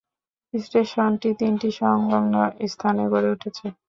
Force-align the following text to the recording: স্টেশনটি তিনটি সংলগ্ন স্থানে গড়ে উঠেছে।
স্টেশনটি 0.53 1.29
তিনটি 1.39 1.69
সংলগ্ন 1.79 2.33
স্থানে 2.73 3.03
গড়ে 3.13 3.29
উঠেছে। 3.35 3.65